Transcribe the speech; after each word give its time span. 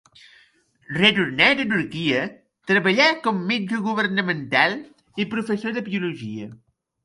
Retornat 0.95 1.61
a 1.63 1.67
Turquia, 1.73 2.23
treballà 2.73 3.11
com 3.29 3.45
metge 3.53 3.85
governamental 3.91 4.77
i 5.25 5.31
professor 5.39 5.81
de 5.81 5.89
biologia. 5.95 6.53